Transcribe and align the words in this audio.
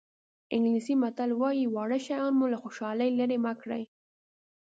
انګلیسي 0.55 0.93
متل 1.01 1.29
وایي 1.41 1.65
واړه 1.67 1.99
شیان 2.05 2.33
مو 2.37 2.45
له 2.53 2.57
خوشحالۍ 2.63 3.09
لرې 3.19 3.37
مه 3.45 3.53
کړي. 3.61 3.83